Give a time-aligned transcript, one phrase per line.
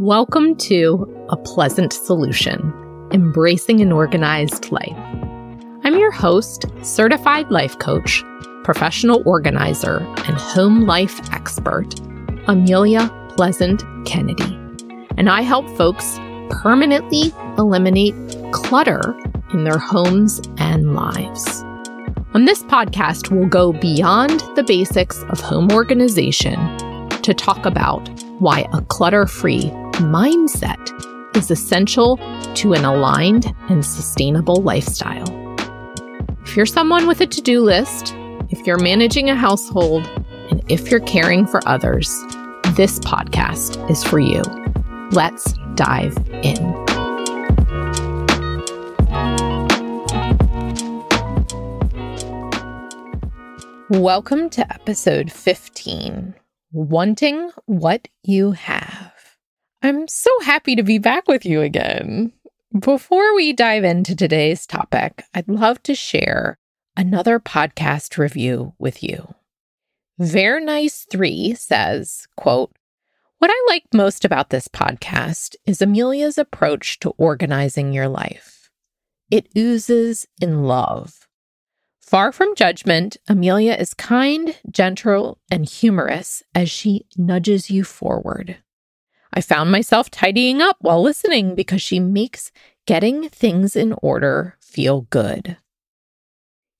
[0.00, 2.72] Welcome to A Pleasant Solution
[3.12, 4.96] Embracing an Organized Life.
[5.84, 8.24] I'm your host, certified life coach,
[8.64, 12.00] professional organizer, and home life expert,
[12.46, 14.58] Amelia Pleasant Kennedy.
[15.18, 18.14] And I help folks permanently eliminate
[18.52, 19.02] clutter
[19.52, 21.60] in their homes and lives.
[22.32, 26.56] On this podcast, we'll go beyond the basics of home organization
[27.20, 28.08] to talk about
[28.38, 32.16] why a clutter free mindset is essential
[32.54, 35.28] to an aligned and sustainable lifestyle.
[36.42, 38.14] If you're someone with a to do list,
[38.48, 40.06] if you're managing a household,
[40.50, 42.08] and if you're caring for others,
[42.74, 44.42] this podcast is for you.
[45.12, 46.74] Let's dive in.
[53.90, 56.34] Welcome to episode 15
[56.72, 58.99] Wanting What You Have.
[59.82, 62.32] I'm so happy to be back with you again.
[62.78, 66.58] Before we dive into today's topic, I'd love to share
[66.98, 69.34] another podcast review with you.
[70.18, 72.76] Very Nice 3 says, quote,
[73.38, 78.68] What I like most about this podcast is Amelia's approach to organizing your life.
[79.30, 81.26] It oozes in love.
[82.02, 88.58] Far from judgment, Amelia is kind, gentle, and humorous as she nudges you forward.
[89.32, 92.50] I found myself tidying up while listening because she makes
[92.86, 95.56] getting things in order feel good.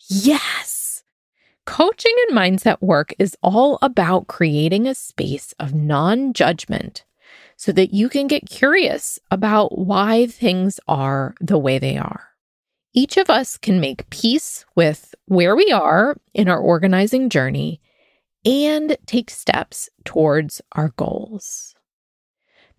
[0.09, 1.03] Yes!
[1.67, 7.05] Coaching and mindset work is all about creating a space of non judgment
[7.57, 12.29] so that you can get curious about why things are the way they are.
[12.93, 17.81] Each of us can make peace with where we are in our organizing journey
[18.45, 21.75] and take steps towards our goals.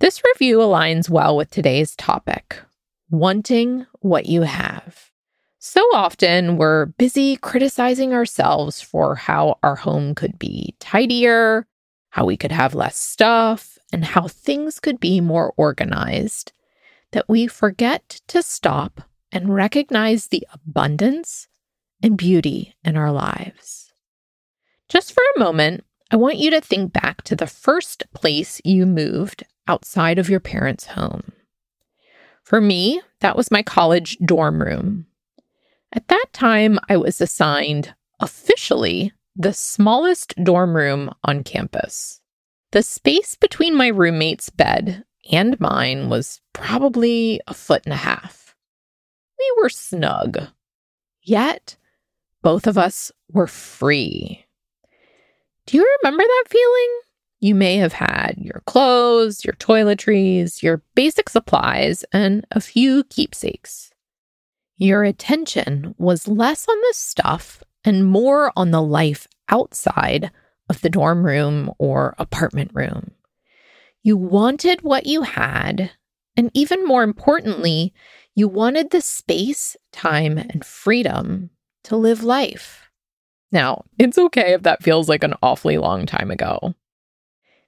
[0.02, 2.58] This review aligns well with today's topic
[3.12, 5.12] wanting what you have.
[5.60, 11.68] So often we're busy criticizing ourselves for how our home could be tidier,
[12.10, 16.52] how we could have less stuff, and how things could be more organized
[17.12, 21.48] that we forget to stop and recognize the abundance
[22.02, 23.94] and beauty in our lives.
[24.90, 28.88] Just for a moment, I want you to think back to the first place you
[28.88, 31.32] moved outside of your parents' home.
[32.44, 35.06] For me, that was my college dorm room.
[35.94, 42.20] At that time, I was assigned officially the smallest dorm room on campus.
[42.72, 48.54] The space between my roommate's bed and mine was probably a foot and a half.
[49.40, 50.48] We were snug.
[51.24, 51.78] Yet,
[52.42, 54.46] both of us were free.
[55.66, 57.00] Do you remember that feeling?
[57.42, 63.92] You may have had your clothes, your toiletries, your basic supplies, and a few keepsakes.
[64.78, 70.30] Your attention was less on the stuff and more on the life outside
[70.70, 73.10] of the dorm room or apartment room.
[74.04, 75.90] You wanted what you had,
[76.38, 77.92] and even more importantly,
[78.36, 81.50] you wanted the space, time, and freedom
[81.86, 82.90] to live life.
[83.52, 86.76] Now, it's okay if that feels like an awfully long time ago.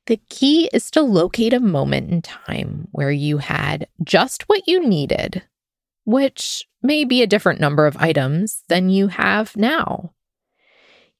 [0.08, 4.86] The key is to locate a moment in time where you had just what you
[4.86, 5.44] needed,
[6.04, 10.14] which may be a different number of items than you have now.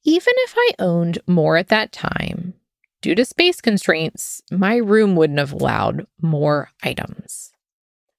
[0.04, 2.54] Even if I owned more at that time,
[3.00, 7.52] due to space constraints, my room wouldn't have allowed more items.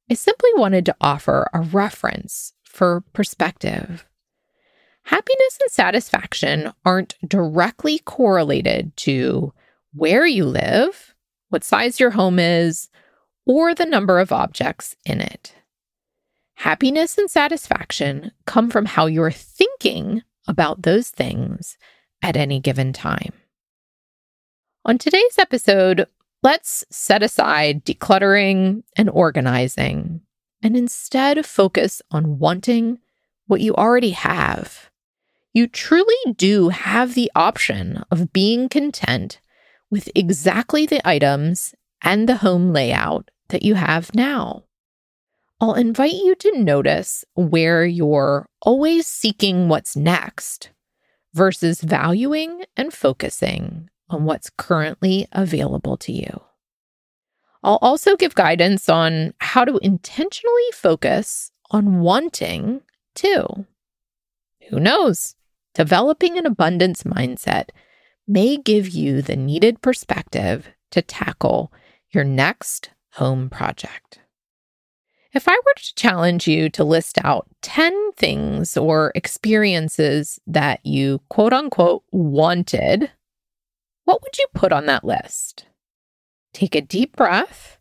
[0.10, 4.06] I simply wanted to offer a reference for perspective
[5.06, 9.54] Happiness and satisfaction aren't directly correlated to
[9.96, 11.16] where you live,
[11.50, 12.90] what size your home is,
[13.46, 15.54] or the number of objects in it.
[16.56, 21.78] Happiness and satisfaction come from how you're thinking about those things
[22.22, 23.34] at any given time.
[24.86, 26.08] On today's episode,
[26.44, 30.22] let's set aside decluttering and organizing
[30.62, 33.00] and instead focus on wanting
[33.48, 34.90] what you already have
[35.56, 39.40] you truly do have the option of being content
[39.90, 44.64] with exactly the items and the home layout that you have now.
[45.62, 50.70] I'll invite you to notice where you're always seeking what's next
[51.34, 56.42] versus valuing and focusing on what's currently available to you.
[57.64, 62.82] I'll also give guidance on how to intentionally focus on wanting
[63.16, 63.66] too.
[64.70, 65.36] Who knows?
[65.74, 67.70] Developing an abundance mindset
[68.28, 71.72] may give you the needed perspective to tackle
[72.12, 74.20] your next home project.
[75.34, 81.20] If I were to challenge you to list out 10 things or experiences that you
[81.30, 83.12] quote unquote wanted,
[84.06, 85.66] what would you put on that list?
[86.54, 87.80] Take a deep breath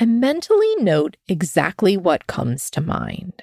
[0.00, 3.42] and mentally note exactly what comes to mind.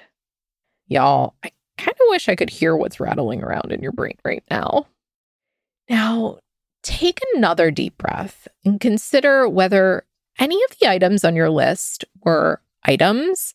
[0.88, 4.44] Y'all, I kind of wish I could hear what's rattling around in your brain right
[4.50, 4.88] now.
[5.90, 6.40] Now,
[6.84, 10.06] take another deep breath and consider whether
[10.40, 13.54] any of the items on your list were items,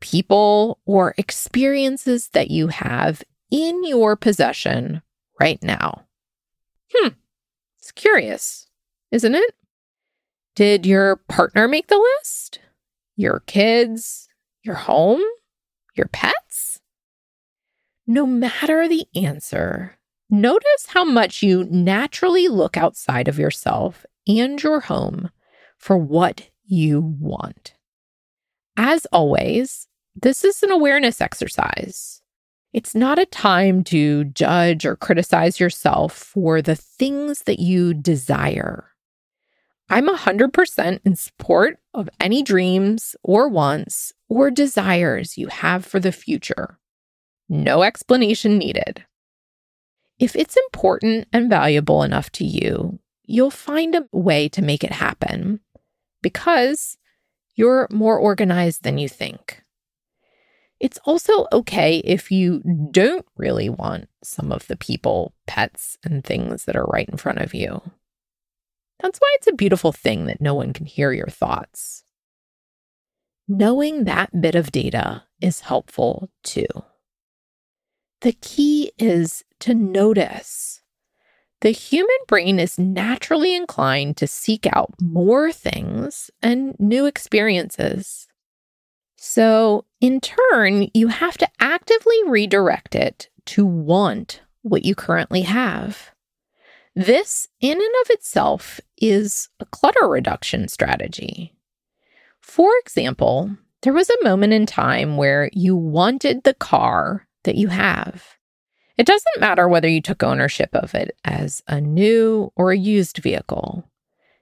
[0.00, 5.02] people, or experiences that you have in your possession
[5.40, 6.04] right now.
[6.92, 7.08] Hmm,
[7.78, 8.66] it's curious,
[9.10, 9.54] isn't it?
[10.54, 12.60] Did your partner make the list?
[13.16, 14.28] Your kids?
[14.62, 15.22] Your home?
[15.94, 16.80] Your pets?
[18.06, 19.97] No matter the answer,
[20.30, 25.30] notice how much you naturally look outside of yourself and your home
[25.78, 27.74] for what you want.
[28.76, 32.22] As always, this is an awareness exercise.
[32.72, 38.92] It's not a time to judge or criticize yourself for the things that you desire.
[39.88, 46.12] I'm 100% in support of any dreams or wants or desires you have for the
[46.12, 46.78] future.
[47.48, 49.04] No explanation needed.
[50.18, 54.92] If it's important and valuable enough to you, you'll find a way to make it
[54.92, 55.60] happen
[56.22, 56.98] because
[57.54, 59.62] you're more organized than you think.
[60.80, 62.62] It's also okay if you
[62.92, 67.38] don't really want some of the people, pets, and things that are right in front
[67.38, 67.80] of you.
[69.00, 72.04] That's why it's a beautiful thing that no one can hear your thoughts.
[73.48, 76.66] Knowing that bit of data is helpful too.
[78.20, 80.80] The key is to notice
[81.60, 88.28] the human brain is naturally inclined to seek out more things and new experiences.
[89.16, 96.12] So, in turn, you have to actively redirect it to want what you currently have.
[96.94, 101.54] This, in and of itself, is a clutter reduction strategy.
[102.40, 107.68] For example, there was a moment in time where you wanted the car that you
[107.68, 108.37] have.
[108.98, 113.18] It doesn't matter whether you took ownership of it as a new or a used
[113.18, 113.88] vehicle.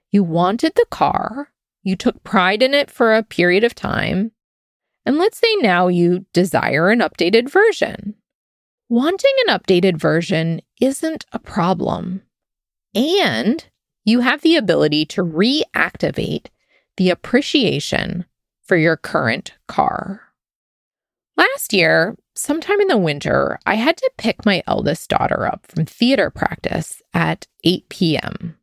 [0.09, 1.51] You wanted the car,
[1.83, 4.31] you took pride in it for a period of time,
[5.05, 8.15] and let's say now you desire an updated version.
[8.89, 12.23] Wanting an updated version isn't a problem.
[12.95, 13.63] And
[14.05, 16.47] you have the ability to reactivate
[16.95, 18.25] the appreciation
[18.63, 20.21] for your current car.
[21.37, 25.85] Last year, sometime in the winter, I had to pick my eldest daughter up from
[25.85, 28.57] theater practice at 8 p.m.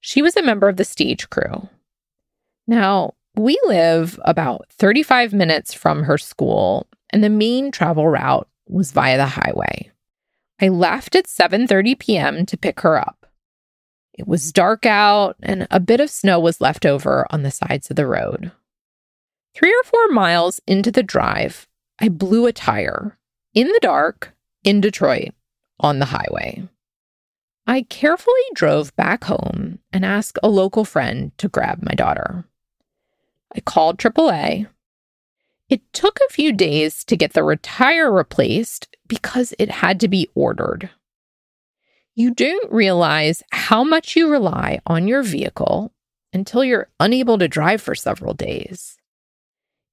[0.00, 1.68] She was a member of the stage crew.
[2.66, 8.92] Now, we live about 35 minutes from her school, and the main travel route was
[8.92, 9.90] via the highway.
[10.60, 12.46] I left at 7:30 p.m.
[12.46, 13.26] to pick her up.
[14.12, 17.88] It was dark out and a bit of snow was left over on the sides
[17.88, 18.50] of the road.
[19.54, 21.67] 3 or 4 miles into the drive,
[22.00, 23.18] I blew a tire
[23.54, 24.34] in the dark
[24.64, 25.30] in Detroit
[25.80, 26.68] on the highway.
[27.66, 32.44] I carefully drove back home and asked a local friend to grab my daughter.
[33.54, 34.66] I called AAA.
[35.68, 40.28] It took a few days to get the tire replaced because it had to be
[40.34, 40.90] ordered.
[42.14, 45.92] You don't realize how much you rely on your vehicle
[46.32, 48.97] until you're unable to drive for several days.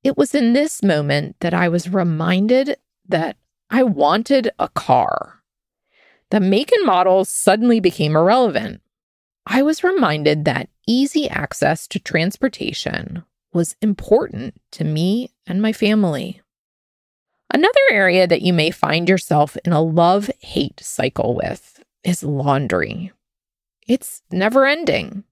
[0.05, 3.37] It was in this moment that I was reminded that
[3.71, 5.41] I wanted a car.
[6.29, 8.81] The make and models suddenly became irrelevant.
[9.47, 16.39] I was reminded that easy access to transportation was important to me and my family.
[17.51, 23.11] Another area that you may find yourself in a love hate cycle with is laundry.
[23.87, 25.23] It's never ending.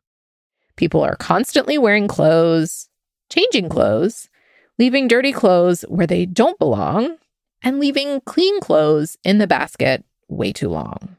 [0.77, 2.89] People are constantly wearing clothes,
[3.29, 4.29] changing clothes,
[4.77, 7.17] leaving dirty clothes where they don't belong,
[7.61, 11.15] and leaving clean clothes in the basket way too long.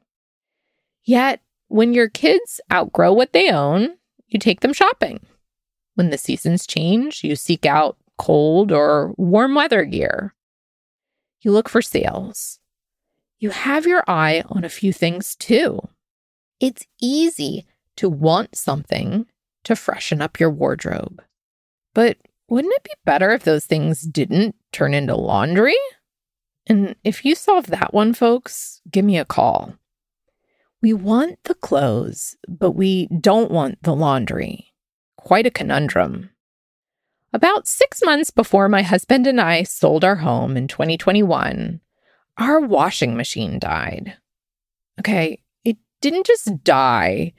[1.04, 3.96] Yet, when your kids outgrow what they own,
[4.28, 5.20] you take them shopping.
[5.94, 10.34] When the seasons change, you seek out cold or warm weather gear.
[11.40, 12.58] You look for sales.
[13.38, 15.80] You have your eye on a few things too.
[16.60, 19.26] It's easy to want something
[19.64, 21.22] to freshen up your wardrobe.
[21.94, 25.76] But wouldn't it be better if those things didn't turn into laundry?
[26.66, 29.74] And if you solve that one, folks, give me a call.
[30.82, 34.72] We want the clothes, but we don't want the laundry.
[35.16, 36.30] Quite a conundrum.
[37.32, 41.80] About six months before my husband and I sold our home in 2021,
[42.38, 44.16] our washing machine died.
[45.00, 47.32] Okay, it didn't just die,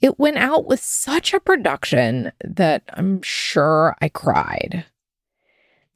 [0.00, 4.84] it went out with such a production that I'm sure I cried.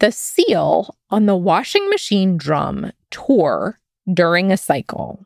[0.00, 3.78] The seal on the washing machine drum tore
[4.12, 5.24] during a cycle.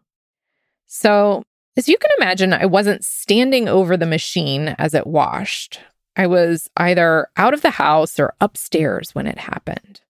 [0.86, 1.42] So,
[1.76, 5.80] as you can imagine, I wasn't standing over the machine as it washed.
[6.14, 10.00] I was either out of the house or upstairs when it happened.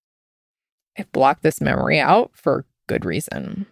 [0.98, 3.66] I've blocked this memory out for good reason.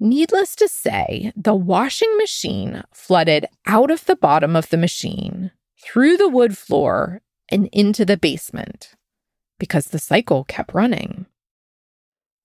[0.00, 6.16] Needless to say, the washing machine flooded out of the bottom of the machine, through
[6.16, 8.94] the wood floor, and into the basement
[9.60, 11.26] because the cycle kept running.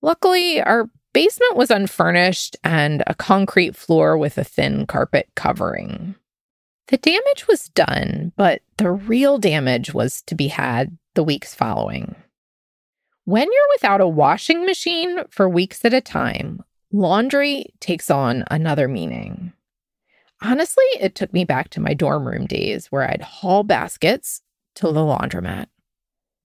[0.04, 6.14] Luckily, our basement was unfurnished and a concrete floor with a thin carpet covering.
[6.90, 12.16] The damage was done, but the real damage was to be had the weeks following.
[13.24, 16.64] When you're without a washing machine for weeks at a time,
[16.96, 19.52] laundry takes on another meaning.
[20.42, 24.42] Honestly, it took me back to my dorm room days where I'd haul baskets
[24.76, 25.68] to the laundromat.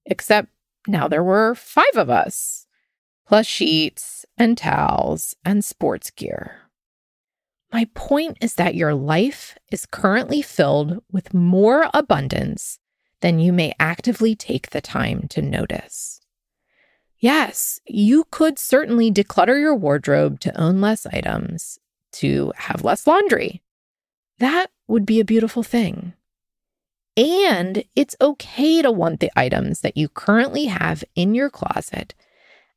[0.07, 0.49] Except
[0.87, 2.67] now there were five of us,
[3.27, 6.57] plus sheets and towels and sports gear.
[7.73, 12.81] My point is that your life is currently filled with more abundance
[13.21, 16.20] than you may actively take the time to notice.
[17.21, 21.79] Yes, you could certainly declutter your wardrobe to own less items,
[22.13, 23.63] to have less laundry.
[24.39, 26.15] That would be a beautiful thing.
[27.19, 32.15] And it's okay to want the items that you currently have in your closet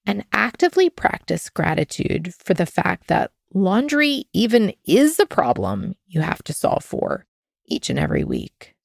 [0.05, 6.43] and actively practice gratitude for the fact that laundry even is a problem you have
[6.43, 7.25] to solve for
[7.65, 8.75] each and every week.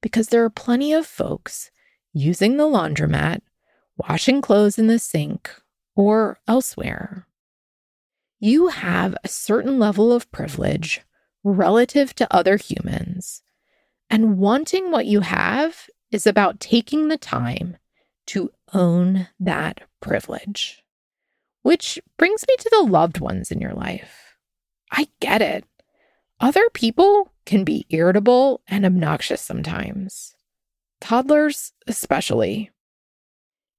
[0.00, 1.72] Because there are plenty of folks
[2.12, 3.40] using the laundromat,
[3.96, 5.50] washing clothes in the sink,
[5.94, 7.26] or elsewhere.
[8.38, 11.00] You have a certain level of privilege
[11.42, 13.42] relative to other humans
[14.10, 17.76] and wanting what you have is about taking the time
[18.26, 20.82] to own that privilege.
[21.62, 24.36] Which brings me to the loved ones in your life.
[24.92, 25.64] I get it.
[26.38, 30.36] Other people can be irritable and obnoxious sometimes,
[31.00, 32.70] toddlers especially.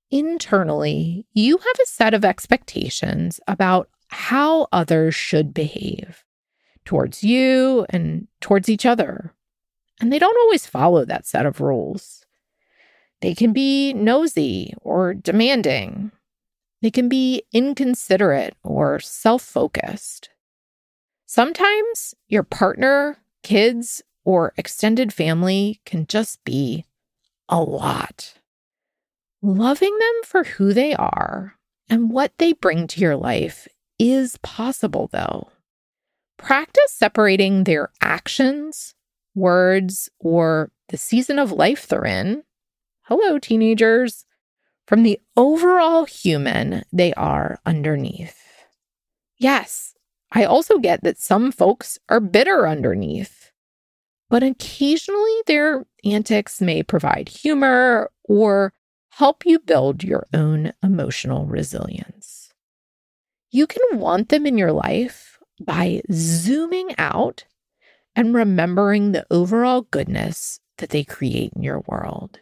[0.10, 6.24] Internally, you have a set of expectations about how others should behave
[6.86, 9.34] towards you and towards each other
[10.00, 12.26] and they don't always follow that set of rules.
[13.22, 16.12] They can be nosy or demanding.
[16.82, 20.30] They can be inconsiderate or self focused.
[21.26, 26.86] Sometimes your partner, kids, or extended family can just be
[27.50, 28.36] a lot.
[29.42, 31.56] Loving them for who they are
[31.90, 33.68] and what they bring to your life
[34.00, 35.50] is possible, though.
[36.38, 38.96] Practice separating their actions
[39.38, 42.44] words, or the season of life they're in.
[43.04, 44.26] Hello, teenagers.
[44.88, 48.36] From the overall human they are underneath.
[49.38, 49.94] Yes,
[50.32, 53.52] I also get that some folks are bitter underneath,
[54.30, 58.74] but occasionally their antics may provide humor or
[59.18, 62.54] help you build your own emotional resilience.
[63.50, 67.46] You can want them in your life by zooming out
[68.16, 72.42] and remembering the overall goodness that they create in your world.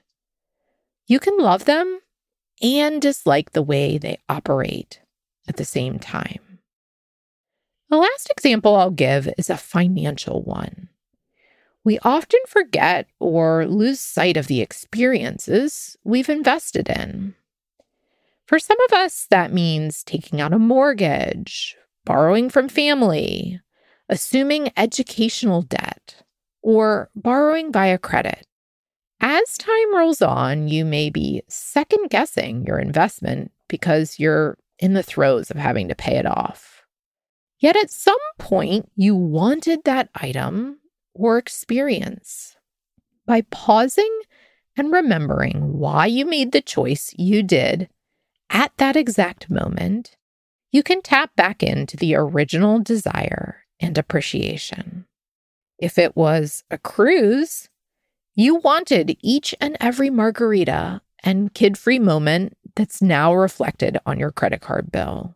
[1.08, 2.01] You can love them
[2.62, 5.00] and dislike the way they operate
[5.48, 6.60] at the same time.
[7.89, 10.89] The last example I'll give is a financial one.
[11.86, 17.36] We often forget or lose sight of the experiences we've invested in.
[18.48, 23.62] For some of us, that means taking out a mortgage, borrowing from family,
[24.10, 26.24] assuming educational debt,
[26.63, 28.48] or borrowing via credit.
[29.22, 35.04] As time rolls on, you may be second guessing your investment because you're in the
[35.04, 36.84] throes of having to pay it off.
[37.60, 40.80] Yet at some point, you wanted that item
[41.15, 42.55] or experience.
[43.25, 44.22] By pausing
[44.77, 47.89] and remembering why you made the choice you did
[48.50, 50.17] at that exact moment,
[50.72, 55.05] you can tap back into the original desire and appreciation.
[55.79, 57.69] If it was a cruise,
[58.36, 64.31] you wanted each and every margarita and kid free moment that's now reflected on your
[64.31, 65.36] credit card bill.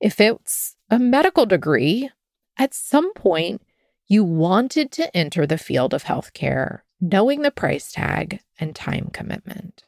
[0.00, 2.10] If it's a medical degree,
[2.58, 3.62] at some point
[4.10, 9.84] you wanted to enter the field of healthcare, knowing the price tag and time commitment.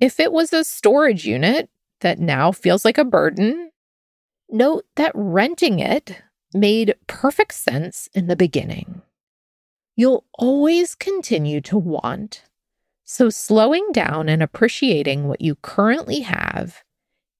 [0.00, 1.68] If it was a storage unit
[2.00, 3.70] that now feels like a burden,
[4.48, 6.22] note that renting it
[6.54, 9.02] made perfect sense in the beginning.
[9.94, 12.44] You'll always continue to want,
[13.04, 16.82] so slowing down and appreciating what you currently have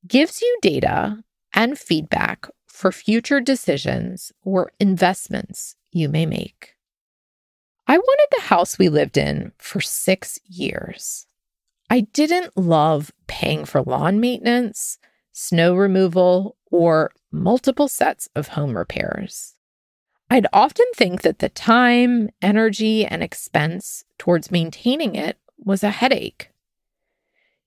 [0.06, 6.74] gives you data and feedback for future decisions or investments you may make.
[7.86, 11.26] I wanted the house we lived in for six years.
[11.88, 14.98] I didn't love paying for lawn maintenance,
[15.32, 19.54] snow removal, or multiple sets of home repairs.
[20.28, 26.50] I'd often think that the time, energy, and expense towards maintaining it was a headache.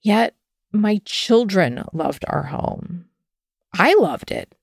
[0.02, 0.36] Yet,
[0.72, 3.06] my children loved our home.
[3.74, 4.54] I loved it.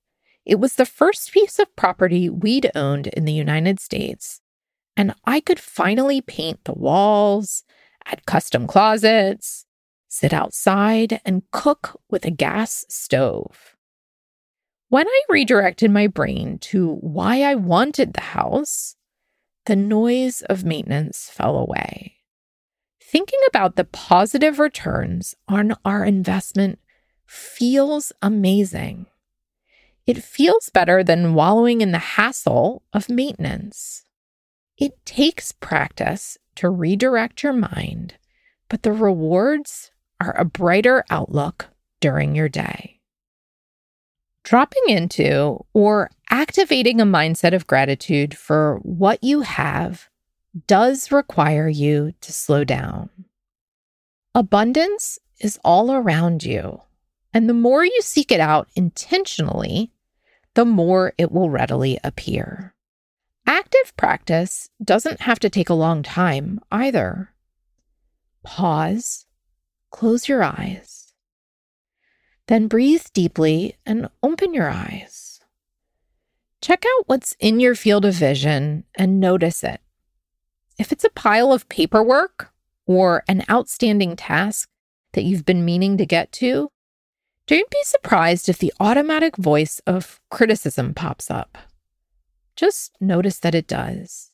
[0.46, 4.40] It was the first piece of property we'd owned in the United States,
[4.96, 7.64] and I could finally paint the walls,
[8.06, 9.66] add custom closets,
[10.06, 13.76] sit outside, and cook with a gas stove.
[14.88, 18.94] When I redirected my brain to why I wanted the house,
[19.64, 22.18] the noise of maintenance fell away.
[23.02, 26.78] Thinking about the positive returns on our investment
[27.26, 29.06] feels amazing.
[30.06, 34.04] It feels better than wallowing in the hassle of maintenance.
[34.78, 38.14] It takes practice to redirect your mind,
[38.68, 41.68] but the rewards are a brighter outlook
[42.00, 43.00] during your day.
[44.44, 50.08] Dropping into or activating a mindset of gratitude for what you have
[50.68, 53.10] does require you to slow down.
[54.34, 56.80] Abundance is all around you,
[57.34, 59.90] and the more you seek it out intentionally,
[60.56, 62.75] the more it will readily appear.
[63.46, 67.34] Active practice doesn't have to take a long time either.
[68.42, 69.26] Pause,
[69.90, 71.12] close your eyes,
[72.46, 75.40] then breathe deeply and open your eyes.
[76.62, 79.83] Check out what's in your field of vision and notice it.
[80.78, 82.50] If it's a pile of paperwork
[82.87, 84.70] or an outstanding task
[85.12, 86.70] that you've been meaning to get to,
[87.46, 91.56] don't be surprised if the automatic voice of criticism pops up.
[92.56, 94.32] Just notice that it does.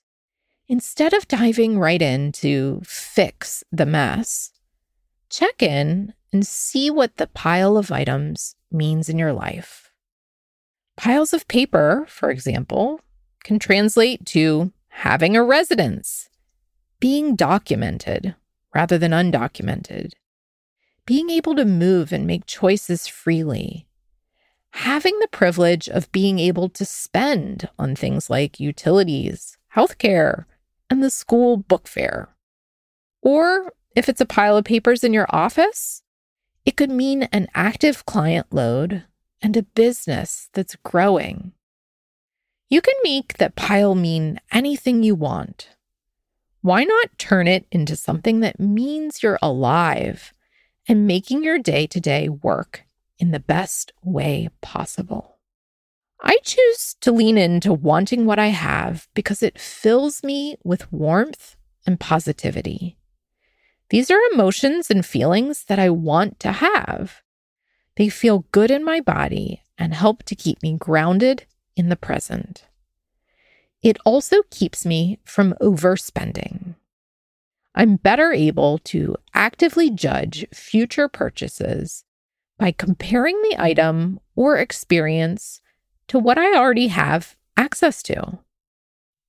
[0.68, 4.53] Instead of diving right in to fix the mess,
[5.29, 9.92] check in and see what the pile of items means in your life.
[10.96, 13.01] Piles of paper, for example,
[13.44, 16.29] can translate to having a residence,
[17.01, 18.35] being documented
[18.75, 20.12] rather than undocumented,
[21.07, 23.87] being able to move and make choices freely,
[24.71, 30.45] having the privilege of being able to spend on things like utilities, healthcare,
[30.88, 32.29] and the school book fair.
[33.21, 36.03] Or if it's a pile of papers in your office,
[36.65, 39.05] it could mean an active client load
[39.41, 41.53] and a business that's growing.
[42.69, 45.71] You can make that pile mean anything you want.
[46.62, 50.33] Why not turn it into something that means you're alive
[50.88, 52.85] and making your day to day work
[53.18, 55.38] in the best way possible.
[56.21, 61.57] I choose to lean into wanting what I have because it fills me with warmth
[61.85, 62.97] and positivity.
[63.90, 67.23] These are emotions and feelings that I want to have.
[67.97, 71.45] They feel good in my body and help to keep me grounded
[71.77, 72.64] in the present.
[73.83, 76.77] It also keeps me from overspending.
[77.75, 82.05] I'm better able to actively judge future purchases
[82.59, 85.61] by comparing the item or experience
[86.09, 88.39] to what I already have access to.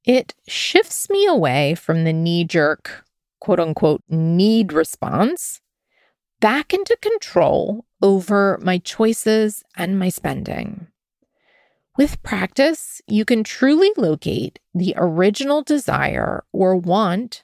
[0.05, 3.05] It shifts me away from the knee jerk,
[3.39, 5.61] quote unquote, need response
[6.41, 10.87] back into control over my choices and my spending.
[11.97, 17.43] With practice, you can truly locate the original desire or want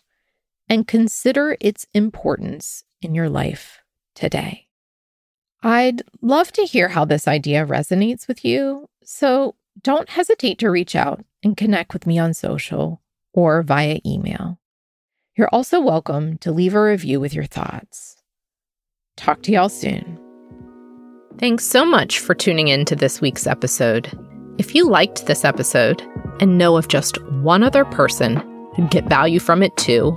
[0.70, 3.80] and consider its importance in your life
[4.16, 4.68] today.
[5.62, 10.96] I'd love to hear how this idea resonates with you, so don't hesitate to reach
[10.96, 13.02] out and connect with me on social
[13.34, 14.60] or via email.
[15.36, 18.18] You're also welcome to leave a review with your thoughts.
[19.18, 20.20] Talk to y'all soon.
[21.38, 24.12] Thanks so much for tuning in to this week's episode.
[24.58, 26.02] If you liked this episode
[26.42, 28.38] and know of just one other person
[28.76, 30.14] who'd get value from it too,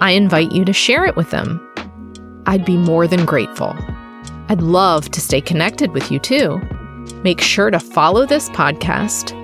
[0.00, 1.60] I invite you to share it with them.
[2.46, 3.76] I'd be more than grateful.
[4.48, 6.60] I'd love to stay connected with you too.
[7.24, 9.34] Make sure to follow this podcast,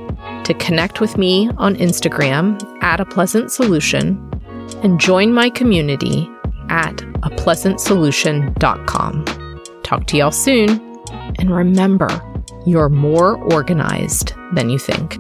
[0.45, 4.19] to connect with me on Instagram at a pleasant solution,
[4.83, 6.31] and join my community
[6.69, 9.25] at apleasantsolution.com.
[9.83, 10.81] Talk to y'all soon.
[11.39, 12.09] And remember,
[12.67, 15.19] you're more organized than you think.